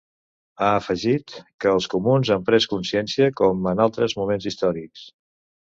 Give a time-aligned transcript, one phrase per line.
[0.61, 5.11] Ha afegit que els comuns han pres consciència com en altres moments històrics.